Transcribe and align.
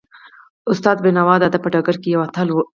استاد 0.71 0.97
بینوا 1.03 1.35
د 1.37 1.43
ادب 1.49 1.61
په 1.63 1.69
ډګر 1.73 1.95
کې 2.01 2.09
یو 2.13 2.21
اتل 2.27 2.47
و. 2.51 2.57